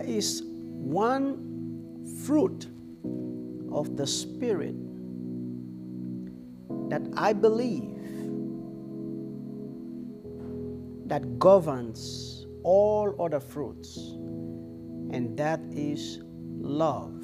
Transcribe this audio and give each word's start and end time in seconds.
there 0.00 0.16
is 0.16 0.42
one 0.44 1.36
fruit 2.24 2.66
of 3.70 3.96
the 3.96 4.06
Spirit 4.06 4.74
that 6.88 7.02
I 7.16 7.32
believe 7.32 7.98
that 11.06 11.38
governs 11.38 12.46
all 12.62 13.14
other 13.20 13.40
fruits, 13.40 13.96
and 15.12 15.36
that 15.36 15.60
is 15.70 16.20
love. 16.22 17.22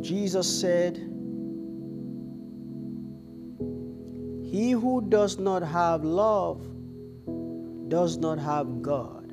Jesus 0.00 0.60
said, 0.60 0.96
He 4.50 4.72
who 4.72 5.04
does 5.08 5.38
not 5.38 5.62
have 5.62 6.04
love 6.04 6.73
does 7.88 8.16
not 8.16 8.38
have 8.38 8.82
God. 8.82 9.30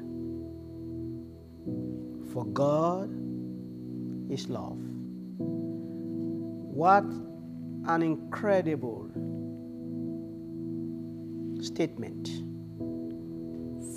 For 2.34 2.46
God 2.46 3.10
is 4.32 4.50
love. 4.50 4.80
What 5.38 7.04
an 7.04 8.02
incredible 8.02 9.10
statement. 11.62 12.30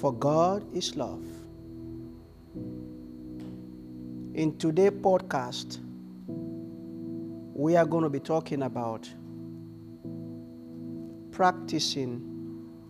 For 0.01 0.13
God 0.13 0.65
is 0.75 0.97
love. 0.97 1.25
In 4.35 4.57
today's 4.59 4.91
podcast, 4.91 5.79
we 7.55 7.77
are 7.77 7.87
going 7.87 8.03
to 8.03 8.11
be 8.11 8.19
talking 8.19 8.63
about 8.63 9.09
practicing 11.31 12.21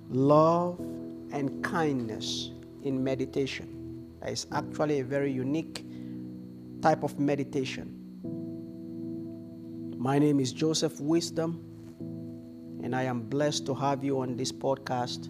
love 0.09 0.94
and 1.35 1.65
kindness 1.65 2.53
in 2.85 3.03
meditation. 3.03 4.07
That 4.21 4.31
is 4.31 4.47
actually 4.53 5.01
a 5.01 5.05
very 5.05 5.33
unique 5.33 5.85
type 6.81 7.03
of 7.03 7.19
meditation. 7.19 7.91
My 9.99 10.19
name 10.19 10.39
is 10.39 10.53
Joseph 10.53 11.01
Wisdom, 11.01 11.61
and 12.85 12.95
I 12.95 13.03
am 13.03 13.23
blessed 13.23 13.67
to 13.67 13.75
have 13.75 14.05
you 14.05 14.21
on 14.21 14.37
this 14.37 14.53
podcast. 14.53 15.29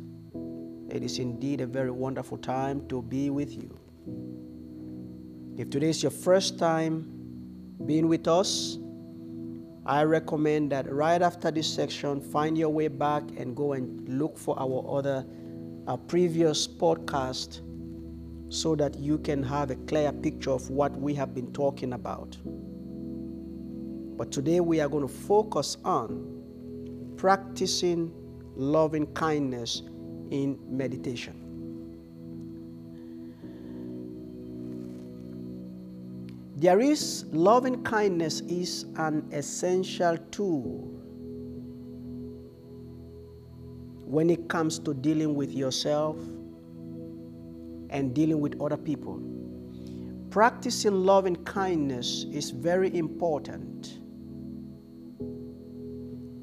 It 0.91 1.03
is 1.03 1.19
indeed 1.19 1.63
a 1.63 1.67
very 1.67 1.91
wonderful 1.91 2.37
time 2.37 2.87
to 2.89 3.01
be 3.01 3.31
with 3.31 3.55
you. 3.55 3.75
If 5.57 5.71
today 5.71 5.89
is 5.89 6.03
your 6.03 6.11
first 6.11 6.59
time 6.59 7.07
being 7.87 8.09
with 8.09 8.29
us, 8.29 8.77
I 9.87 10.03
recommend 10.03 10.73
that 10.73 10.91
right 10.93 11.23
after 11.23 11.51
this 11.51 11.73
section, 11.73 12.21
find 12.21 12.59
your 12.59 12.71
way 12.71 12.89
back 12.89 13.23
and 13.39 13.57
go 13.57 13.73
and 13.73 14.07
look 14.19 14.37
for 14.37 14.59
our 14.59 14.99
other 14.99 15.25
our 15.87 15.99
previous 15.99 16.67
podcast 16.67 17.61
so 18.49 18.75
that 18.75 18.99
you 18.99 19.19
can 19.19 19.43
have 19.43 19.71
a 19.71 19.77
clear 19.77 20.13
picture 20.13 20.51
of 20.51 20.71
what 20.71 20.93
we 20.93 21.13
have 21.15 21.35
been 21.35 21.53
talking 21.53 21.93
about. 21.93 22.37
But 24.17 24.31
today 24.33 24.61
we 24.61 24.81
are 24.81 24.89
going 24.89 25.07
to 25.07 25.13
focus 25.13 25.77
on 25.85 27.15
practicing 27.17 28.13
loving 28.57 29.07
kindness 29.15 29.83
in 30.31 30.59
meditation. 30.69 31.41
There 36.57 36.81
is 36.81 37.25
loving 37.33 37.83
kindness 37.83 38.41
is 38.41 38.87
an 38.97 39.29
essential 39.33 40.17
tool 40.31 40.94
when 44.05 44.31
it 44.31 44.49
comes 44.49 44.79
to 44.81 44.95
dealing 44.95 45.35
with 45.35 45.53
yourself 45.53 46.17
and 47.91 48.15
dealing 48.15 48.41
with 48.41 48.61
other 48.61 48.77
people. 48.77 49.20
Practicing 50.31 51.05
loving 51.05 51.37
kindness 51.45 52.27
is 52.33 52.51
very 52.51 52.95
important. 52.97 54.01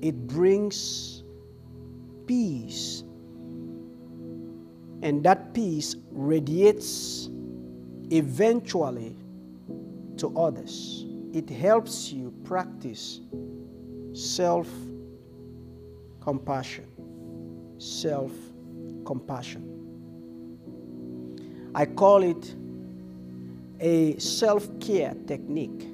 It 0.02 0.28
brings 0.28 1.24
peace, 2.26 3.04
and 5.04 5.24
that 5.24 5.54
peace 5.54 5.96
radiates 6.12 7.30
eventually 8.12 9.16
to 10.18 10.38
others. 10.38 11.06
It 11.34 11.50
helps 11.50 12.12
you 12.12 12.34
practice 12.44 13.22
self 14.14 14.70
compassion. 16.22 16.86
Self 17.81 18.31
compassion. 19.06 19.64
I 21.74 21.88
call 21.88 22.22
it 22.22 22.53
a 23.80 24.19
self 24.19 24.69
care 24.80 25.16
technique. 25.25 25.88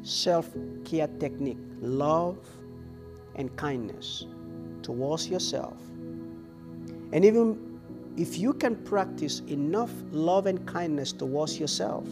Self 0.00 0.48
care 0.86 1.08
technique. 1.20 1.58
Love 1.82 2.38
and 3.34 3.54
kindness 3.56 4.24
towards 4.80 5.28
yourself. 5.28 5.76
And 7.12 7.26
even 7.26 7.78
if 8.16 8.38
you 8.38 8.54
can 8.54 8.74
practice 8.74 9.40
enough 9.48 9.92
love 10.12 10.46
and 10.46 10.66
kindness 10.66 11.12
towards 11.12 11.60
yourself, 11.60 12.08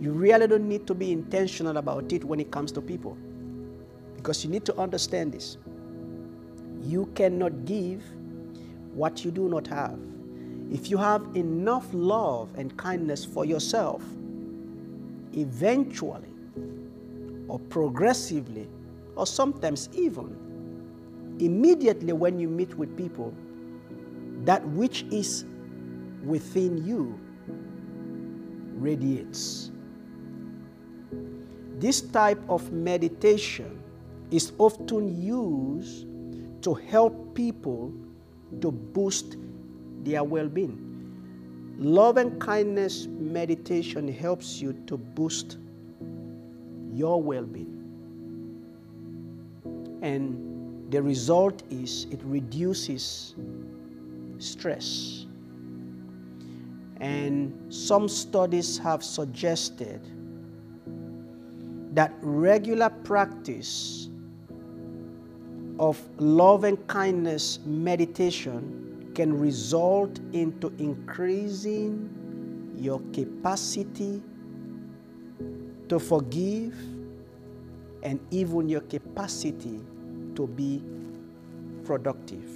you 0.00 0.10
really 0.10 0.48
don't 0.48 0.68
need 0.68 0.88
to 0.88 0.94
be 0.94 1.12
intentional 1.12 1.76
about 1.76 2.12
it 2.12 2.24
when 2.24 2.40
it 2.40 2.50
comes 2.50 2.72
to 2.72 2.80
people. 2.80 3.16
Because 4.16 4.42
you 4.42 4.50
need 4.50 4.64
to 4.64 4.76
understand 4.76 5.30
this. 5.30 5.56
You 6.82 7.06
cannot 7.14 7.64
give 7.64 8.02
what 8.92 9.24
you 9.24 9.30
do 9.30 9.48
not 9.48 9.66
have. 9.68 9.98
If 10.70 10.90
you 10.90 10.98
have 10.98 11.22
enough 11.34 11.86
love 11.92 12.50
and 12.56 12.76
kindness 12.76 13.24
for 13.24 13.44
yourself, 13.44 14.02
eventually 15.32 16.28
or 17.48 17.58
progressively, 17.58 18.68
or 19.16 19.26
sometimes 19.26 19.88
even 19.94 20.36
immediately 21.40 22.12
when 22.12 22.38
you 22.38 22.48
meet 22.48 22.74
with 22.76 22.96
people, 22.96 23.32
that 24.44 24.66
which 24.68 25.04
is 25.10 25.44
within 26.24 26.84
you 26.84 27.18
radiates. 28.74 29.70
This 31.78 32.00
type 32.00 32.40
of 32.48 32.72
meditation 32.72 33.80
is 34.30 34.52
often 34.58 35.22
used 35.22 36.07
to 36.68 36.74
help 36.74 37.34
people 37.34 37.90
to 38.60 38.70
boost 38.70 39.36
their 40.02 40.22
well 40.22 40.48
being. 40.48 40.76
Love 41.78 42.18
and 42.18 42.38
kindness 42.38 43.06
meditation 43.06 44.06
helps 44.06 44.60
you 44.60 44.74
to 44.86 44.98
boost 44.98 45.56
your 46.92 47.22
well 47.22 47.44
being. 47.44 47.74
And 50.02 50.92
the 50.92 51.00
result 51.02 51.62
is 51.70 52.06
it 52.10 52.20
reduces 52.22 53.34
stress. 54.36 55.24
And 57.00 57.72
some 57.72 58.10
studies 58.10 58.76
have 58.76 59.02
suggested 59.02 60.02
that 61.94 62.12
regular 62.20 62.90
practice 62.90 63.97
of 65.78 66.00
love 66.18 66.64
and 66.64 66.84
kindness 66.88 67.60
meditation 67.64 69.10
can 69.14 69.38
result 69.38 70.18
into 70.32 70.72
increasing 70.78 72.74
your 72.76 73.00
capacity 73.12 74.22
to 75.88 75.98
forgive 75.98 76.74
and 78.02 78.20
even 78.30 78.68
your 78.68 78.80
capacity 78.82 79.80
to 80.34 80.46
be 80.46 80.82
productive. 81.84 82.48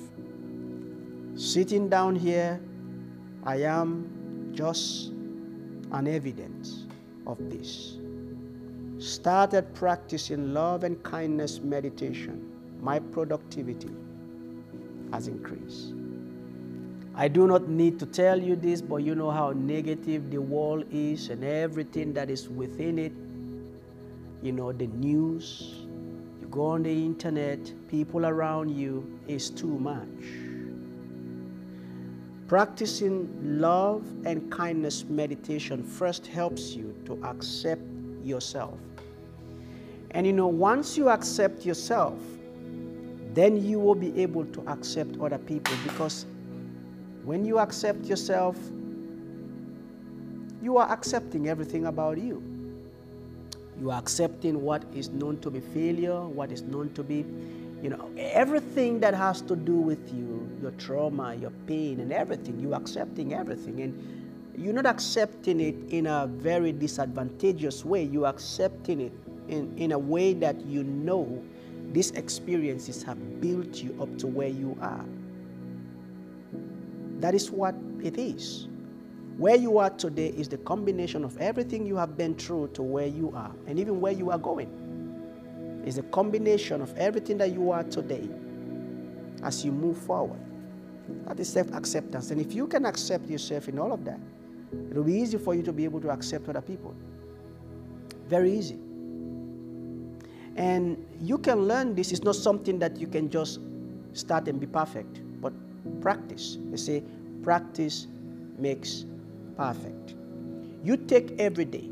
Sitting 1.34 1.88
down 1.88 2.14
here, 2.14 2.60
I 3.44 3.62
am 3.62 4.52
just 4.52 5.08
an 5.92 6.06
evidence 6.06 6.86
of 7.26 7.38
this. 7.50 7.98
Started 8.98 9.74
practicing 9.74 10.52
love 10.52 10.84
and 10.84 11.02
kindness 11.02 11.60
meditation 11.60 12.51
my 12.82 12.99
productivity 12.99 13.90
has 15.12 15.29
increased. 15.29 15.94
I 17.14 17.29
do 17.29 17.46
not 17.46 17.69
need 17.69 18.00
to 18.00 18.06
tell 18.06 18.40
you 18.40 18.56
this, 18.56 18.82
but 18.82 18.96
you 18.96 19.14
know 19.14 19.31
how 19.31 19.52
negative 19.52 20.31
the 20.31 20.40
world 20.40 20.84
is 20.90 21.29
and 21.29 21.44
everything 21.44 22.12
that 22.14 22.29
is 22.29 22.49
within 22.49 22.99
it. 22.99 23.12
You 24.43 24.52
know, 24.52 24.73
the 24.73 24.88
news, 24.88 25.87
you 26.40 26.49
go 26.50 26.67
on 26.67 26.82
the 26.82 26.90
internet, 26.90 27.73
people 27.88 28.26
around 28.26 28.70
you 28.70 29.20
is 29.29 29.49
too 29.50 29.79
much. 29.79 30.08
Practicing 32.49 33.61
love 33.61 34.05
and 34.25 34.50
kindness 34.50 35.05
meditation 35.05 35.84
first 35.84 36.26
helps 36.26 36.75
you 36.75 36.94
to 37.05 37.23
accept 37.25 37.82
yourself. 38.25 38.79
And 40.11 40.26
you 40.26 40.32
know, 40.32 40.49
once 40.49 40.96
you 40.96 41.08
accept 41.08 41.64
yourself, 41.64 42.19
then 43.34 43.62
you 43.62 43.79
will 43.79 43.94
be 43.94 44.20
able 44.20 44.44
to 44.46 44.61
accept 44.69 45.19
other 45.20 45.38
people 45.38 45.75
because 45.84 46.26
When 47.25 47.44
you 47.44 47.61
accept 47.61 48.06
yourself, 48.06 48.56
you 50.61 50.76
are 50.79 50.90
accepting 50.90 51.49
everything 51.49 51.87
about 51.87 52.19
you. 52.19 52.43
You 53.81 53.90
are 53.93 53.99
accepting 53.99 54.61
what 54.61 54.84
is 54.93 55.08
known 55.11 55.38
to 55.40 55.50
be 55.50 55.61
failure, 55.61 56.20
what 56.20 56.50
is 56.50 56.62
known 56.62 56.93
to 56.94 57.02
be, 57.05 57.25
you 57.81 57.90
know, 57.90 58.11
everything 58.17 58.99
that 59.00 59.14
has 59.14 59.40
to 59.43 59.55
do 59.55 59.75
with 59.75 60.12
you, 60.12 60.50
your 60.61 60.73
trauma, 60.73 61.34
your 61.34 61.52
pain, 61.69 62.00
and 62.00 62.12
everything. 62.12 62.58
You 62.58 62.75
are 62.75 62.81
accepting 62.81 63.34
everything. 63.34 63.81
And 63.82 64.55
you're 64.58 64.75
not 64.75 64.87
accepting 64.87 65.61
it 65.61 65.76
in 65.90 66.06
a 66.06 66.26
very 66.26 66.73
disadvantageous 66.73 67.84
way. 67.84 68.02
You're 68.02 68.26
accepting 68.26 69.00
it 69.00 69.12
in, 69.49 69.79
in 69.79 69.93
a 69.93 69.99
way 69.99 70.34
that 70.34 70.61
you 70.67 70.82
know 70.82 71.43
these 71.92 72.10
experiences 72.12 73.02
have 73.02 73.40
built 73.40 73.76
you 73.76 73.96
up 74.00 74.16
to 74.18 74.26
where 74.26 74.48
you 74.48 74.76
are. 74.80 75.04
That 77.20 77.34
is 77.34 77.50
what 77.50 77.74
it 78.02 78.18
is. 78.18 78.68
Where 79.36 79.56
you 79.56 79.78
are 79.78 79.90
today 79.90 80.28
is 80.28 80.48
the 80.48 80.58
combination 80.58 81.24
of 81.24 81.36
everything 81.38 81.86
you 81.86 81.96
have 81.96 82.16
been 82.16 82.34
through 82.34 82.68
to 82.74 82.82
where 82.82 83.06
you 83.06 83.32
are 83.34 83.52
and 83.66 83.78
even 83.78 84.00
where 84.00 84.12
you 84.12 84.30
are 84.30 84.38
going. 84.38 85.82
It's 85.86 85.98
a 85.98 86.02
combination 86.02 86.80
of 86.80 86.96
everything 86.96 87.38
that 87.38 87.52
you 87.52 87.70
are 87.70 87.82
today 87.84 88.28
as 89.42 89.64
you 89.64 89.72
move 89.72 89.98
forward. 89.98 90.40
That 91.26 91.40
is 91.40 91.48
self 91.48 91.72
acceptance. 91.74 92.30
And 92.30 92.40
if 92.40 92.52
you 92.54 92.66
can 92.66 92.86
accept 92.86 93.28
yourself 93.28 93.68
in 93.68 93.78
all 93.78 93.92
of 93.92 94.04
that, 94.04 94.20
it 94.72 94.94
will 94.94 95.04
be 95.04 95.14
easy 95.14 95.38
for 95.38 95.54
you 95.54 95.62
to 95.62 95.72
be 95.72 95.84
able 95.84 96.00
to 96.00 96.10
accept 96.10 96.48
other 96.48 96.60
people. 96.60 96.94
Very 98.28 98.52
easy. 98.56 98.78
And 100.56 101.04
you 101.20 101.38
can 101.38 101.66
learn 101.66 101.94
this. 101.94 102.12
It's 102.12 102.22
not 102.22 102.37
something 102.37 102.78
that 102.81 102.99
you 102.99 103.06
can 103.06 103.31
just 103.31 103.60
start 104.12 104.49
and 104.49 104.60
be 104.60 104.66
perfect, 104.66 105.20
but 105.40 105.52
practice. 106.00 106.58
They 106.70 106.76
say 106.76 107.02
practice 107.43 108.06
makes 108.58 109.04
perfect. 109.56 110.14
You 110.84 110.96
take 110.96 111.38
every 111.38 111.64
day, 111.64 111.88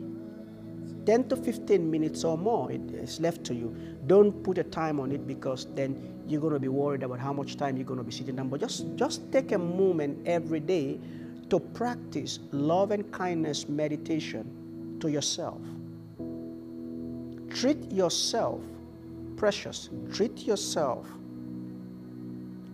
10 1.07 1.29
to 1.29 1.37
15 1.37 1.91
minutes 1.91 2.25
or 2.25 2.37
more, 2.37 2.71
is 2.71 3.21
left 3.21 3.45
to 3.45 3.55
you. 3.55 3.75
Don't 4.07 4.43
put 4.43 4.59
a 4.59 4.65
time 4.65 5.01
on 5.01 5.13
it 5.13 5.27
because 5.27 5.67
then 5.75 6.23
you're 6.27 6.41
going 6.41 6.53
to 6.53 6.61
be 6.61 6.69
worried 6.69 7.03
about 7.03 7.19
how 7.19 7.33
much 7.33 7.57
time 7.57 7.77
you're 7.77 7.87
going 7.87 7.99
to 7.99 8.05
be 8.05 8.13
sitting 8.13 8.37
down. 8.37 8.49
But 8.49 8.61
just, 8.61 8.85
just 8.97 9.31
take 9.33 9.53
a 9.53 9.59
moment 9.59 10.27
every 10.27 10.61
day 10.61 11.01
to 11.51 11.59
practice 11.59 12.41
love 12.53 12.91
and 12.91 13.11
kindness 13.13 13.69
meditation 13.69 14.99
to 15.01 15.09
yourself. 15.09 15.61
Treat 17.51 17.91
yourself 17.93 18.61
precious. 19.37 19.91
Treat 20.13 20.47
yourself 20.47 21.07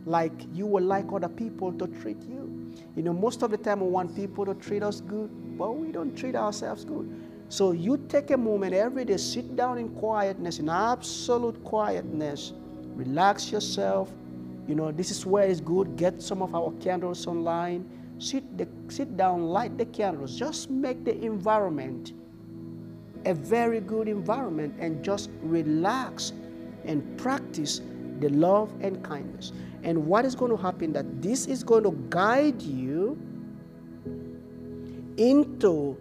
like 0.04 0.32
you 0.54 0.66
would 0.66 0.84
like 0.84 1.06
other 1.12 1.28
people 1.28 1.72
to 1.72 1.86
treat 2.00 2.20
you. 2.22 2.72
You 2.94 3.02
know, 3.02 3.12
most 3.12 3.42
of 3.42 3.50
the 3.50 3.56
time 3.56 3.80
we 3.80 3.88
want 3.88 4.14
people 4.14 4.46
to 4.46 4.54
treat 4.54 4.82
us 4.82 5.00
good, 5.00 5.30
but 5.58 5.72
we 5.72 5.92
don't 5.92 6.16
treat 6.16 6.34
ourselves 6.34 6.84
good. 6.84 7.08
So 7.48 7.72
you 7.72 8.04
take 8.08 8.30
a 8.30 8.36
moment 8.36 8.74
every 8.74 9.04
day, 9.04 9.16
sit 9.16 9.54
down 9.56 9.78
in 9.78 9.88
quietness, 9.90 10.58
in 10.58 10.68
absolute 10.68 11.62
quietness, 11.64 12.52
relax 12.94 13.52
yourself. 13.52 14.10
You 14.66 14.74
know, 14.74 14.90
this 14.90 15.10
is 15.10 15.24
where 15.24 15.46
it's 15.46 15.60
good. 15.60 15.96
Get 15.96 16.20
some 16.20 16.42
of 16.42 16.54
our 16.54 16.72
candles 16.80 17.26
online. 17.26 17.88
Sit, 18.18 18.58
the, 18.58 18.66
sit 18.88 19.16
down, 19.16 19.44
light 19.44 19.78
the 19.78 19.86
candles. 19.86 20.36
Just 20.36 20.70
make 20.70 21.04
the 21.04 21.16
environment 21.24 22.12
a 23.26 23.34
very 23.34 23.80
good 23.80 24.08
environment 24.08 24.74
and 24.78 25.04
just 25.04 25.30
relax 25.42 26.32
and 26.84 27.18
practice 27.18 27.80
the 28.20 28.28
love 28.30 28.72
and 28.80 29.04
kindness. 29.04 29.52
And 29.82 30.06
what 30.06 30.24
is 30.24 30.34
going 30.34 30.50
to 30.50 30.56
happen 30.56 30.92
that 30.94 31.20
this 31.20 31.46
is 31.46 31.62
going 31.62 31.82
to 31.84 31.92
guide 32.08 32.62
you 32.62 33.18
into 35.16 35.96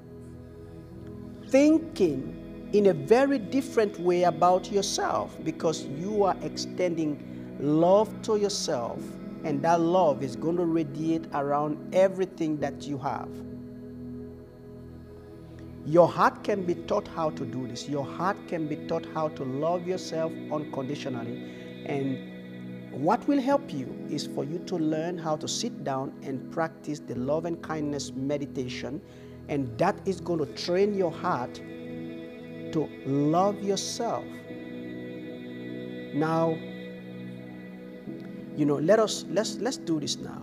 thinking 1.49 2.69
in 2.73 2.87
a 2.87 2.93
very 2.93 3.39
different 3.39 3.99
way 3.99 4.23
about 4.23 4.71
yourself 4.71 5.37
because 5.43 5.85
you 5.85 6.23
are 6.23 6.35
extending 6.41 7.57
love 7.59 8.09
to 8.23 8.37
yourself 8.37 8.99
and 9.43 9.61
that 9.61 9.79
love 9.79 10.23
is 10.23 10.35
going 10.35 10.57
to 10.57 10.65
radiate 10.65 11.25
around 11.33 11.95
everything 11.95 12.57
that 12.59 12.83
you 12.83 12.97
have. 12.97 13.29
Your 15.85 16.07
heart 16.07 16.43
can 16.43 16.63
be 16.63 16.75
taught 16.75 17.07
how 17.07 17.29
to 17.31 17.45
do 17.45 17.67
this. 17.67 17.87
Your 17.87 18.05
heart 18.05 18.37
can 18.47 18.67
be 18.67 18.75
taught 18.87 19.05
how 19.13 19.29
to 19.29 19.43
love 19.43 19.87
yourself 19.87 20.31
unconditionally 20.51 21.83
and 21.85 22.35
what 22.95 23.27
will 23.27 23.41
help 23.41 23.73
you 23.73 23.93
is 24.09 24.25
for 24.25 24.45
you 24.45 24.57
to 24.67 24.77
learn 24.77 25.17
how 25.17 25.35
to 25.35 25.49
sit 25.49 25.83
down 25.83 26.13
and 26.23 26.49
practice 26.49 26.99
the 26.99 27.15
love 27.15 27.43
and 27.43 27.61
kindness 27.61 28.13
meditation, 28.13 29.01
and 29.49 29.77
that 29.77 29.99
is 30.05 30.21
going 30.21 30.39
to 30.39 30.45
train 30.55 30.93
your 30.93 31.11
heart 31.11 31.55
to 31.55 32.89
love 33.05 33.61
yourself. 33.61 34.23
Now, 36.13 36.57
you 38.55 38.65
know, 38.65 38.77
let 38.77 38.99
us 38.99 39.25
let's 39.29 39.57
let's 39.57 39.75
do 39.75 39.99
this 39.99 40.15
now. 40.15 40.41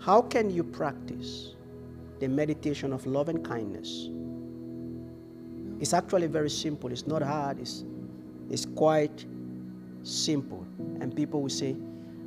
How 0.00 0.22
can 0.22 0.50
you 0.50 0.64
practice 0.64 1.54
the 2.20 2.28
meditation 2.28 2.92
of 2.92 3.06
love 3.06 3.28
and 3.28 3.44
kindness? 3.44 4.08
It's 5.80 5.94
actually 5.94 6.26
very 6.26 6.50
simple. 6.50 6.92
It's 6.92 7.06
not 7.06 7.22
hard. 7.22 7.58
It's, 7.58 7.84
it's 8.50 8.66
quite 8.66 9.24
simple. 10.02 10.66
And 11.00 11.16
people 11.16 11.40
will 11.42 11.48
say, 11.48 11.74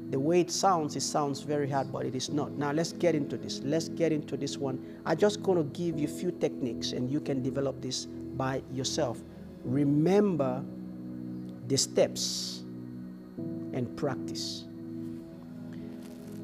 the 0.10 0.20
way 0.20 0.42
it 0.42 0.52
sounds, 0.52 0.96
it 0.96 1.02
sounds 1.02 1.42
very 1.42 1.70
hard, 1.70 1.92
but 1.92 2.06
it 2.06 2.16
is 2.16 2.30
not. 2.30 2.52
Now 2.52 2.72
let's 2.72 2.92
get 2.94 3.16
into 3.16 3.38
this. 3.38 3.62
Let's 3.64 3.90
get 3.90 4.12
into 4.12 4.38
this 4.38 4.58
one. 4.58 4.84
I'm 5.06 5.18
just 5.18 5.42
going 5.42 5.58
to 5.58 5.64
give 5.80 6.00
you 6.00 6.06
a 6.06 6.12
few 6.12 6.32
techniques 6.32 6.92
and 6.92 7.10
you 7.10 7.20
can 7.20 7.42
develop 7.42 7.82
this 7.82 8.06
by 8.06 8.62
yourself. 8.72 9.20
Remember 9.64 10.64
the 11.68 11.78
steps 11.78 12.64
and 13.74 13.96
practice. 13.96 14.66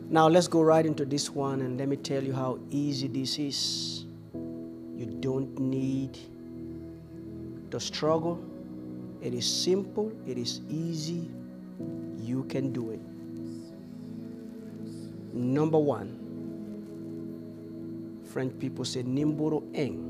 Now 0.10 0.28
let's 0.28 0.48
go 0.48 0.62
right 0.62 0.86
into 0.86 1.06
this 1.06 1.30
one 1.30 1.62
and 1.62 1.78
let 1.78 1.88
me 1.88 1.96
tell 1.96 2.24
you 2.24 2.34
how 2.34 2.60
easy 2.70 3.08
this 3.08 3.38
is. 3.38 4.06
You 4.34 5.06
don't 5.06 5.58
need 5.60 6.18
to 7.72 7.80
struggle 7.80 8.44
it 9.22 9.34
is 9.34 9.46
simple, 9.46 10.12
it 10.26 10.38
is 10.38 10.62
easy. 10.70 11.30
You 12.18 12.44
can 12.46 12.72
do 12.72 12.92
it. 12.92 13.02
Number 15.34 15.78
one, 15.78 16.16
French 18.32 18.58
people 18.60 18.86
say 18.86 19.04
nimburo 19.04 19.64
eng. 19.74 20.06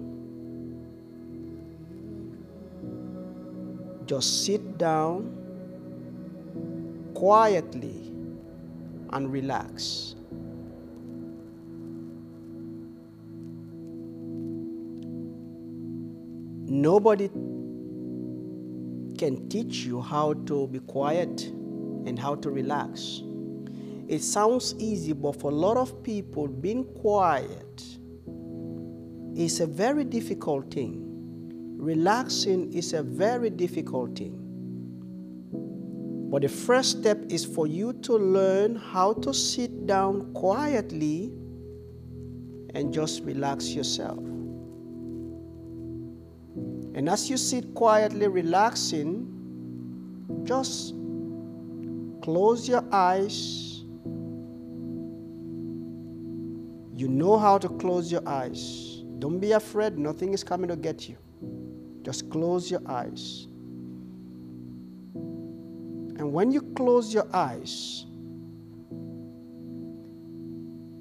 Just 4.05 4.45
sit 4.45 4.77
down 4.77 5.35
quietly 7.15 8.11
and 9.13 9.31
relax. 9.31 10.15
Nobody 16.71 17.27
can 19.17 19.49
teach 19.49 19.85
you 19.85 20.01
how 20.01 20.33
to 20.45 20.67
be 20.67 20.79
quiet 20.79 21.47
and 22.05 22.17
how 22.17 22.35
to 22.35 22.49
relax. 22.49 23.21
It 24.07 24.23
sounds 24.23 24.75
easy, 24.79 25.13
but 25.13 25.39
for 25.39 25.51
a 25.51 25.53
lot 25.53 25.77
of 25.77 26.01
people, 26.03 26.47
being 26.47 26.83
quiet 26.83 27.83
is 29.35 29.59
a 29.59 29.67
very 29.67 30.03
difficult 30.03 30.73
thing. 30.73 31.05
Relaxing 31.77 32.71
is 32.73 32.93
a 32.93 33.03
very 33.03 33.49
difficult 33.49 34.17
thing. 34.17 34.48
But 36.29 36.43
the 36.43 36.47
first 36.47 36.99
step 36.99 37.17
is 37.29 37.43
for 37.43 37.65
you 37.65 37.93
to 38.03 38.13
learn 38.13 38.75
how 38.75 39.13
to 39.13 39.33
sit 39.33 39.87
down 39.87 40.31
quietly 40.33 41.33
and 42.75 42.93
just 42.93 43.23
relax 43.23 43.69
yourself. 43.69 44.19
And 46.93 47.09
as 47.09 47.31
you 47.31 47.37
sit 47.37 47.73
quietly 47.73 48.27
relaxing, 48.27 49.25
just 50.43 50.93
close 52.21 52.69
your 52.69 52.85
eyes. 52.91 53.83
You 56.95 57.07
know 57.07 57.39
how 57.39 57.57
to 57.57 57.69
close 57.69 58.11
your 58.11 58.27
eyes. 58.27 59.03
Don't 59.17 59.39
be 59.39 59.53
afraid, 59.53 59.97
nothing 59.97 60.33
is 60.33 60.43
coming 60.43 60.67
to 60.67 60.75
get 60.75 61.09
you. 61.09 61.17
Just 62.03 62.29
close 62.29 62.69
your 62.69 62.81
eyes. 62.85 63.48
And 66.19 66.33
when 66.33 66.51
you 66.51 66.61
close 66.75 67.13
your 67.13 67.27
eyes, 67.33 68.05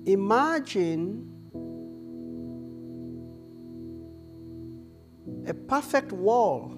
imagine 0.06 1.28
a 5.44 5.52
perfect 5.52 6.12
wall. 6.12 6.72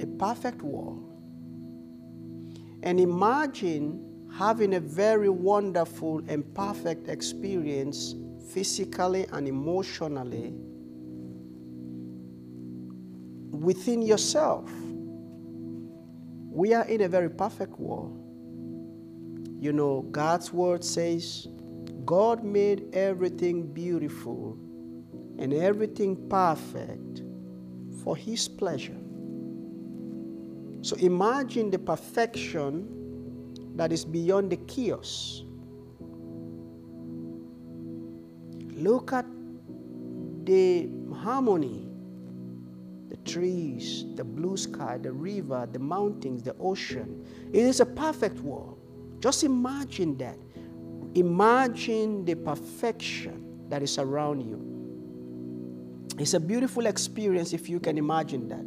A 0.00 0.06
perfect 0.18 0.62
wall. 0.62 1.04
And 2.82 2.98
imagine 2.98 4.26
having 4.32 4.74
a 4.74 4.80
very 4.80 5.28
wonderful 5.28 6.20
and 6.26 6.52
perfect 6.52 7.08
experience 7.08 8.16
physically 8.48 9.26
and 9.30 9.46
emotionally 9.46 10.52
within 13.52 14.02
yourself. 14.02 14.68
We 16.58 16.74
are 16.74 16.84
in 16.86 17.02
a 17.02 17.08
very 17.08 17.30
perfect 17.30 17.78
world. 17.78 18.18
You 19.60 19.72
know, 19.72 20.02
God's 20.10 20.52
word 20.52 20.82
says, 20.82 21.46
God 22.04 22.42
made 22.42 22.92
everything 22.96 23.72
beautiful 23.72 24.58
and 25.38 25.52
everything 25.54 26.16
perfect 26.28 27.22
for 28.02 28.16
His 28.16 28.48
pleasure. 28.48 28.98
So 30.82 30.96
imagine 30.96 31.70
the 31.70 31.78
perfection 31.78 32.88
that 33.76 33.92
is 33.92 34.04
beyond 34.04 34.50
the 34.50 34.56
chaos. 34.56 35.44
Look 38.74 39.12
at 39.12 39.26
the 40.42 40.88
harmony, 41.14 41.87
the 43.08 43.16
trees, 43.18 44.04
the 44.14 44.24
blue 44.24 44.56
sky, 44.56 44.98
the 44.98 45.12
river, 45.12 45.68
the 45.70 45.78
mountains, 45.78 46.42
the 46.42 46.54
ocean. 46.60 47.24
It 47.52 47.64
is 47.64 47.80
a 47.80 47.86
perfect 47.86 48.40
world. 48.40 48.78
Just 49.20 49.44
imagine 49.44 50.16
that. 50.18 50.38
Imagine 51.14 52.24
the 52.24 52.34
perfection 52.34 53.66
that 53.68 53.82
is 53.82 53.98
around 53.98 54.42
you. 54.42 54.64
It's 56.18 56.34
a 56.34 56.40
beautiful 56.40 56.86
experience 56.86 57.52
if 57.52 57.68
you 57.68 57.80
can 57.80 57.96
imagine 57.96 58.48
that. 58.48 58.66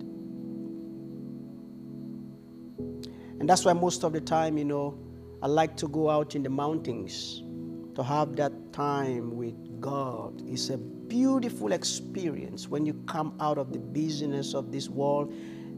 And 3.40 3.50
that's 3.50 3.66
why 3.66 3.74
most 3.74 4.04
of 4.04 4.14
the 4.14 4.22
time, 4.22 4.58
you 4.58 4.66
know, 4.66 4.98
I 5.42 5.48
like 5.48 5.76
to 5.78 5.88
go 5.88 6.10
out 6.10 6.36
in 6.36 6.44
the 6.44 6.50
mountains 6.50 7.44
to 7.96 8.04
have 8.04 8.36
that 8.36 8.52
time 8.72 9.36
with 9.36 9.82
God. 9.82 10.42
It's 10.46 10.70
a 10.70 10.78
beautiful 11.12 11.74
experience 11.74 12.70
when 12.70 12.86
you 12.86 12.94
come 13.06 13.36
out 13.42 13.58
of 13.58 13.74
the 13.74 13.80
busyness 13.80 14.54
of 14.54 14.72
this 14.72 14.88
world 14.88 15.30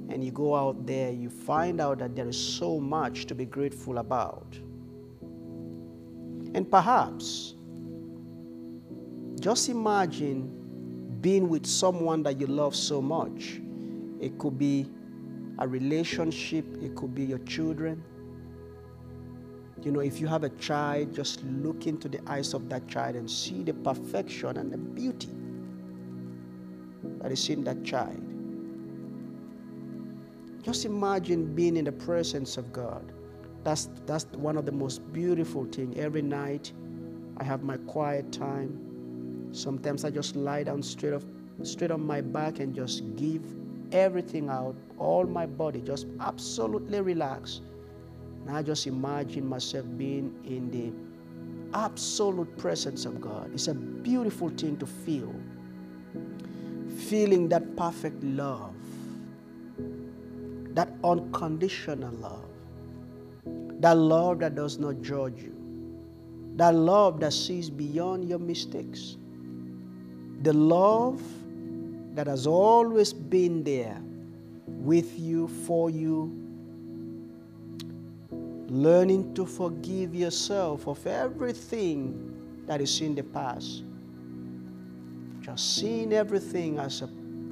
and 0.09 0.23
you 0.23 0.29
go 0.29 0.55
out 0.55 0.85
there, 0.85 1.09
you 1.09 1.27
find 1.27 1.81
out 1.81 1.97
that 1.97 2.15
there 2.15 2.27
is 2.27 2.37
so 2.37 2.79
much 2.79 3.25
to 3.25 3.33
be 3.33 3.43
grateful 3.43 3.97
about. 3.97 4.55
And 6.53 6.69
perhaps, 6.69 7.55
just 9.39 9.69
imagine 9.69 11.17
being 11.19 11.49
with 11.49 11.65
someone 11.65 12.21
that 12.21 12.39
you 12.39 12.45
love 12.45 12.75
so 12.75 13.01
much. 13.01 13.59
It 14.21 14.37
could 14.37 14.59
be 14.59 14.87
a 15.57 15.67
relationship, 15.67 16.65
it 16.79 16.95
could 16.95 17.15
be 17.15 17.23
your 17.23 17.39
children. 17.39 18.03
You 19.83 19.91
know, 19.91 19.99
if 19.99 20.21
you 20.21 20.27
have 20.27 20.43
a 20.43 20.49
child, 20.49 21.13
just 21.13 21.43
look 21.43 21.87
into 21.87 22.07
the 22.07 22.19
eyes 22.25 22.53
of 22.53 22.69
that 22.69 22.87
child 22.87 23.15
and 23.15 23.29
see 23.29 23.63
the 23.63 23.73
perfection 23.73 24.55
and 24.57 24.71
the 24.71 24.77
beauty 24.77 25.29
that 27.21 27.31
is 27.31 27.49
in 27.49 27.63
that 27.65 27.83
child. 27.83 28.21
Just 30.61 30.85
imagine 30.85 31.53
being 31.53 31.75
in 31.75 31.83
the 31.83 31.91
presence 31.91 32.55
of 32.55 32.71
God. 32.71 33.11
That's, 33.65 33.89
that's 34.05 34.25
one 34.37 34.57
of 34.57 34.65
the 34.65 34.71
most 34.71 35.11
beautiful 35.11 35.65
things. 35.65 35.97
Every 35.97 36.21
night, 36.21 36.71
I 37.37 37.43
have 37.43 37.63
my 37.63 37.75
quiet 37.77 38.31
time. 38.31 39.49
Sometimes 39.51 40.05
I 40.05 40.09
just 40.09 40.37
lie 40.37 40.63
down 40.63 40.81
straight, 40.81 41.13
off, 41.13 41.25
straight 41.63 41.91
on 41.91 42.05
my 42.05 42.21
back 42.21 42.59
and 42.59 42.73
just 42.73 43.15
give 43.17 43.43
everything 43.91 44.49
out, 44.49 44.75
all 44.97 45.25
my 45.25 45.45
body, 45.45 45.81
just 45.81 46.07
absolutely 46.21 47.01
relax. 47.01 47.59
And 48.45 48.57
I 48.57 48.61
just 48.61 48.87
imagine 48.87 49.47
myself 49.47 49.85
being 49.97 50.33
in 50.45 50.69
the 50.69 50.91
absolute 51.77 52.57
presence 52.57 53.05
of 53.05 53.21
God. 53.21 53.51
It's 53.53 53.67
a 53.67 53.73
beautiful 53.73 54.49
thing 54.49 54.77
to 54.77 54.85
feel. 54.85 55.33
Feeling 57.07 57.47
that 57.49 57.75
perfect 57.75 58.23
love, 58.23 58.75
that 60.75 60.89
unconditional 61.03 62.13
love, 62.15 62.49
that 63.81 63.97
love 63.97 64.39
that 64.39 64.55
does 64.55 64.77
not 64.77 65.01
judge 65.01 65.41
you, 65.41 65.55
that 66.55 66.75
love 66.75 67.19
that 67.21 67.33
sees 67.33 67.69
beyond 67.69 68.27
your 68.27 68.39
mistakes, 68.39 69.17
the 70.41 70.53
love 70.53 71.21
that 72.13 72.27
has 72.27 72.45
always 72.45 73.13
been 73.13 73.63
there 73.63 73.99
with 74.67 75.17
you, 75.17 75.47
for 75.47 75.89
you, 75.89 76.42
learning 78.73 79.33
to 79.35 79.45
forgive 79.45 80.15
yourself 80.15 80.87
of 80.87 81.05
everything 81.05 82.63
that 82.65 82.81
is 82.81 83.01
in 83.01 83.15
the 83.15 83.23
past. 83.23 83.83
Just 85.41 85.77
seeing 85.77 86.13
everything 86.13 86.79
as 86.79 87.01
a 87.01 87.09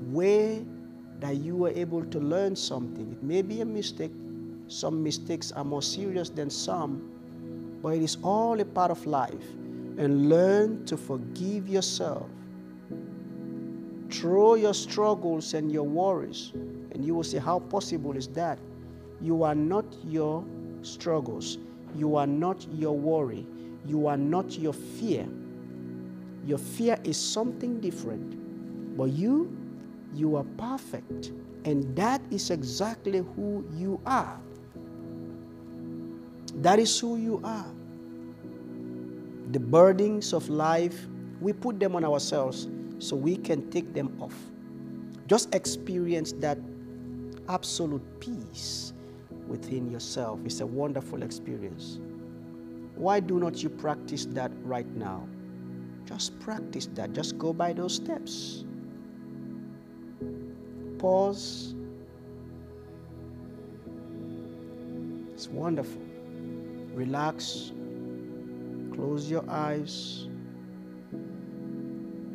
way 0.08 0.66
that 1.20 1.36
you 1.36 1.56
were 1.56 1.70
able 1.70 2.04
to 2.06 2.20
learn 2.20 2.56
something. 2.56 3.12
It 3.12 3.24
may 3.24 3.42
be 3.42 3.62
a 3.62 3.66
mistake. 3.66 4.12
Some 4.68 5.04
mistakes 5.04 5.52
are 5.52 5.64
more 5.64 5.82
serious 5.82 6.30
than 6.30 6.50
some, 6.50 7.12
but 7.84 7.90
it 7.90 8.02
is 8.02 8.18
all 8.24 8.60
a 8.60 8.66
part 8.66 8.92
of 8.92 9.06
life. 9.06 9.50
And 9.98 10.30
learn 10.30 10.86
to 10.86 10.98
forgive 10.98 11.68
yourself 11.68 12.30
Throw 14.12 14.56
your 14.56 14.74
struggles 14.74 15.54
and 15.54 15.72
your 15.72 15.84
worries, 15.84 16.52
and 16.54 17.06
you 17.06 17.16
will 17.16 17.24
see 17.24 17.38
how 17.38 17.60
possible 17.60 18.18
is 18.18 18.28
that. 18.30 18.60
You 19.22 19.44
are 19.44 19.56
not 19.56 19.86
your 20.04 20.44
struggles. 20.84 21.58
You 21.96 22.16
are 22.16 22.28
not 22.28 22.66
your 22.74 22.98
worry. 22.98 23.46
You 23.86 24.08
are 24.08 24.18
not 24.18 24.58
your 24.58 24.74
fear. 24.74 25.28
Your 26.46 26.58
fear 26.58 26.98
is 27.04 27.18
something 27.18 27.80
different. 27.80 28.98
But 28.98 29.12
you, 29.12 29.56
you 30.14 30.36
are 30.36 30.46
perfect. 30.58 31.32
And 31.66 31.96
that 31.96 32.22
is 32.32 32.50
exactly 32.50 33.20
who 33.36 33.66
you 33.74 34.00
are. 34.06 34.40
That 36.56 36.80
is 36.80 37.00
who 37.00 37.18
you 37.18 37.42
are. 37.44 37.72
The 39.52 39.60
burdens 39.60 40.34
of 40.34 40.50
life, 40.50 41.08
we 41.40 41.54
put 41.54 41.80
them 41.80 41.96
on 41.96 42.06
ourselves 42.06 42.68
so 43.00 43.16
we 43.16 43.36
can 43.36 43.70
take 43.70 43.94
them 43.94 44.16
off. 44.22 44.36
Just 45.28 45.54
experience 45.56 46.34
that 46.40 46.58
absolute 47.48 48.04
peace 48.20 48.94
within 49.52 49.92
yourself. 49.92 50.40
It's 50.46 50.62
a 50.62 50.66
wonderful 50.66 51.22
experience. 51.24 52.00
Why 52.96 53.20
do 53.20 53.38
not 53.38 53.62
you 53.62 53.70
practice 53.70 54.26
that 54.28 54.52
right 54.64 54.88
now? 54.96 55.28
Just 56.06 56.40
practice 56.40 56.88
that. 56.96 57.12
Just 57.12 57.38
go 57.38 57.52
by 57.52 57.74
those 57.74 57.96
steps. 57.96 58.64
Pause. 60.98 61.76
It's 65.34 65.48
wonderful. 65.50 66.02
Relax. 66.94 67.74
Close 68.94 69.30
your 69.30 69.44
eyes. 69.50 70.28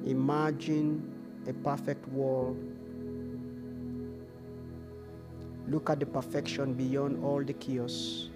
Imagine 0.04 1.02
a 1.49 1.52
perfect 1.52 2.06
world. 2.08 2.75
Look 5.68 5.90
at 5.90 6.00
the 6.00 6.06
perfection 6.06 6.75
beyond 6.75 7.25
all 7.25 7.42
the 7.42 7.52
chaos. 7.52 8.28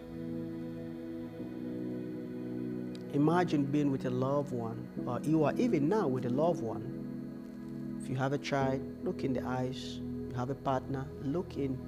Imagine 3.12 3.64
being 3.64 3.90
with 3.90 4.04
a 4.06 4.10
loved 4.10 4.52
one, 4.52 4.86
or 5.06 5.20
you 5.22 5.44
are 5.44 5.54
even 5.56 5.88
now 5.88 6.06
with 6.06 6.26
a 6.26 6.30
loved 6.30 6.62
one. 6.62 7.98
If 8.00 8.08
you 8.08 8.16
have 8.16 8.32
a 8.32 8.38
child, 8.38 8.80
look 9.04 9.24
in 9.24 9.32
the 9.32 9.44
eyes. 9.44 10.00
You 10.28 10.34
have 10.36 10.50
a 10.50 10.54
partner, 10.54 11.06
look 11.22 11.56
in 11.56 11.78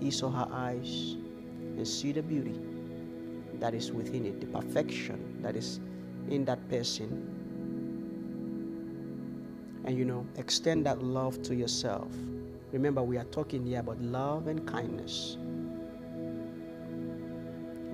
his 0.00 0.22
or 0.22 0.30
her 0.30 0.48
eyes 0.52 1.16
and 1.76 1.86
see 1.86 2.12
the 2.12 2.22
beauty 2.22 2.58
that 3.60 3.74
is 3.74 3.92
within 3.92 4.26
it, 4.26 4.40
the 4.40 4.46
perfection 4.46 5.42
that 5.42 5.56
is 5.56 5.80
in 6.28 6.44
that 6.44 6.68
person 6.68 7.38
and 9.88 9.96
you 9.96 10.04
know, 10.04 10.26
extend 10.36 10.84
that 10.84 11.02
love 11.02 11.42
to 11.42 11.54
yourself. 11.54 12.12
Remember, 12.72 13.02
we 13.02 13.16
are 13.16 13.24
talking 13.24 13.64
here 13.64 13.80
about 13.80 14.00
love 14.00 14.46
and 14.46 14.66
kindness. 14.66 15.38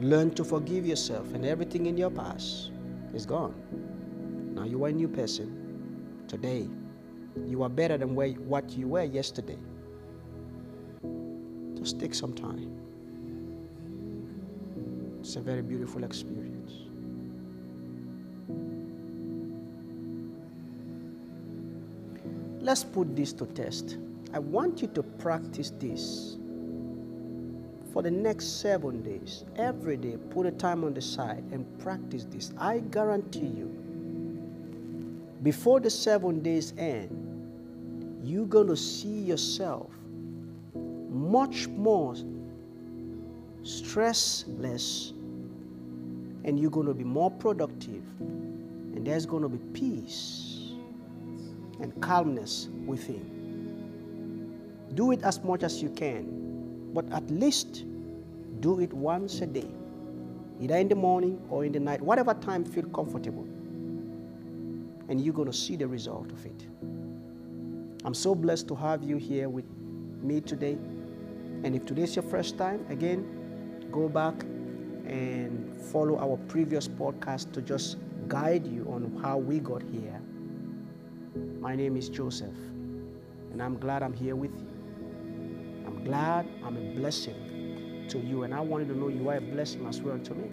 Learn 0.00 0.32
to 0.32 0.44
forgive 0.44 0.84
yourself, 0.84 1.32
and 1.34 1.44
everything 1.44 1.86
in 1.86 1.96
your 1.96 2.10
past 2.10 2.72
is 3.14 3.24
gone. 3.24 3.54
Now 4.54 4.64
you 4.64 4.84
are 4.84 4.88
a 4.88 4.92
new 4.92 5.08
person 5.08 6.24
today. 6.26 6.68
You 7.46 7.62
are 7.62 7.68
better 7.68 7.96
than 7.96 8.14
where, 8.14 8.30
what 8.30 8.70
you 8.70 8.88
were 8.88 9.04
yesterday. 9.04 9.58
Just 11.74 12.00
take 12.00 12.14
some 12.14 12.32
time. 12.32 12.70
It's 15.20 15.36
a 15.36 15.40
very 15.40 15.62
beautiful 15.62 16.02
experience. 16.04 16.72
Let's 22.60 22.82
put 22.82 23.14
this 23.14 23.32
to 23.34 23.46
test. 23.46 23.98
I 24.34 24.40
want 24.40 24.82
you 24.82 24.88
to 24.88 25.02
practice 25.04 25.70
this 25.78 26.38
for 27.92 28.02
the 28.02 28.10
next 28.10 28.60
seven 28.60 29.00
days, 29.00 29.44
every 29.54 29.96
day, 29.96 30.16
put 30.30 30.44
a 30.44 30.50
time 30.50 30.82
on 30.82 30.92
the 30.92 31.00
side 31.00 31.44
and 31.52 31.64
practice 31.78 32.24
this. 32.24 32.52
I 32.58 32.80
guarantee 32.80 33.46
you, 33.46 33.68
before 35.44 35.78
the 35.78 35.88
seven 35.88 36.42
days 36.42 36.74
end, 36.76 37.20
you're 38.24 38.46
going 38.46 38.66
to 38.66 38.76
see 38.76 39.20
yourself 39.20 39.92
much 40.74 41.68
more 41.68 42.14
stressless 43.62 45.10
and 46.42 46.58
you're 46.58 46.72
going 46.72 46.88
to 46.88 46.94
be 46.94 47.04
more 47.04 47.30
productive 47.30 48.02
and 48.18 49.06
there's 49.06 49.26
going 49.26 49.44
to 49.44 49.48
be 49.48 49.58
peace 49.78 50.72
and 51.78 52.02
calmness 52.02 52.68
within. 52.84 53.43
Do 54.94 55.12
it 55.12 55.22
as 55.22 55.42
much 55.42 55.62
as 55.62 55.82
you 55.82 55.90
can, 55.90 56.92
but 56.94 57.10
at 57.12 57.28
least 57.30 57.84
do 58.60 58.80
it 58.80 58.92
once 58.92 59.40
a 59.40 59.46
day, 59.46 59.68
either 60.60 60.76
in 60.76 60.88
the 60.88 60.94
morning 60.94 61.44
or 61.50 61.64
in 61.64 61.72
the 61.72 61.80
night, 61.80 62.00
whatever 62.00 62.34
time 62.34 62.64
feel 62.64 62.84
comfortable. 62.86 63.44
And 65.08 65.20
you're 65.20 65.34
going 65.34 65.50
to 65.50 65.56
see 65.56 65.76
the 65.76 65.86
result 65.86 66.30
of 66.30 66.46
it. 66.46 66.66
I'm 68.04 68.14
so 68.14 68.34
blessed 68.34 68.68
to 68.68 68.74
have 68.74 69.02
you 69.02 69.16
here 69.16 69.48
with 69.48 69.64
me 70.22 70.40
today. 70.40 70.78
And 71.64 71.74
if 71.74 71.84
today's 71.86 72.14
your 72.14 72.22
first 72.22 72.56
time, 72.56 72.86
again, 72.88 73.86
go 73.90 74.08
back 74.08 74.42
and 75.06 75.74
follow 75.76 76.18
our 76.18 76.36
previous 76.48 76.86
podcast 76.86 77.52
to 77.52 77.62
just 77.62 77.96
guide 78.28 78.66
you 78.66 78.86
on 78.90 79.18
how 79.22 79.38
we 79.38 79.58
got 79.58 79.82
here. 79.82 80.20
My 81.60 81.74
name 81.74 81.96
is 81.96 82.08
Joseph, 82.08 82.56
and 83.52 83.62
I'm 83.62 83.78
glad 83.78 84.02
I'm 84.02 84.12
here 84.12 84.36
with 84.36 84.54
you. 84.56 84.73
I'm 85.86 86.04
glad 86.04 86.48
I'm 86.64 86.76
a 86.76 86.94
blessing 86.94 88.06
to 88.08 88.18
you, 88.18 88.42
and 88.42 88.54
I 88.54 88.60
wanted 88.60 88.88
to 88.88 88.98
know 88.98 89.08
you 89.08 89.28
are 89.28 89.36
a 89.36 89.40
blessing 89.40 89.86
as 89.86 90.00
well 90.00 90.18
to 90.18 90.34
me. 90.34 90.48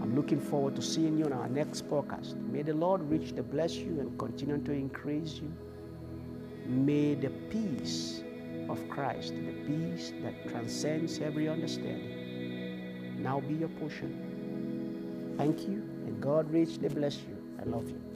I'm 0.00 0.14
looking 0.14 0.40
forward 0.40 0.76
to 0.76 0.82
seeing 0.82 1.18
you 1.18 1.24
on 1.24 1.32
our 1.32 1.48
next 1.48 1.88
podcast. 1.88 2.36
May 2.50 2.62
the 2.62 2.74
Lord 2.74 3.02
reach 3.10 3.34
to 3.36 3.42
bless 3.42 3.74
you 3.74 4.00
and 4.00 4.18
continue 4.18 4.58
to 4.58 4.72
increase 4.72 5.34
you. 5.34 5.52
May 6.66 7.14
the 7.14 7.30
peace 7.50 8.22
of 8.68 8.88
Christ, 8.88 9.34
the 9.34 9.52
peace 9.66 10.12
that 10.22 10.48
transcends 10.48 11.18
every 11.20 11.48
understanding, 11.48 13.22
now 13.22 13.40
be 13.40 13.54
your 13.54 13.68
portion. 13.70 15.34
Thank 15.38 15.62
you, 15.62 15.82
and 16.06 16.20
God 16.22 16.50
richly 16.50 16.88
bless 16.88 17.16
you. 17.16 17.36
I 17.60 17.64
love 17.64 17.88
you. 17.88 18.13